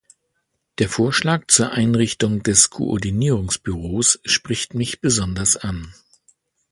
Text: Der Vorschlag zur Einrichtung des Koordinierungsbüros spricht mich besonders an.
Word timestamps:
Der 0.79 0.89
Vorschlag 0.89 1.43
zur 1.47 1.73
Einrichtung 1.73 2.41
des 2.41 2.71
Koordinierungsbüros 2.71 4.19
spricht 4.25 4.73
mich 4.73 4.99
besonders 4.99 5.57
an. 5.57 5.93